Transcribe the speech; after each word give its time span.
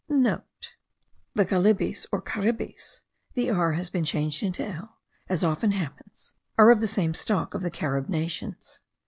(* 0.05 0.07
The 0.09 0.41
Galibis 1.45 2.07
or 2.11 2.23
Caribis 2.23 3.03
(the 3.35 3.51
r 3.51 3.73
has 3.73 3.91
been 3.91 4.03
changed 4.03 4.41
into 4.41 4.65
l, 4.65 4.97
as 5.29 5.43
often 5.43 5.73
happens) 5.73 6.33
are 6.57 6.71
of 6.71 6.81
the 6.81 6.91
great 6.91 7.15
stock 7.15 7.53
of 7.53 7.61
the 7.61 7.69
Carib 7.69 8.09
nations. 8.09 8.79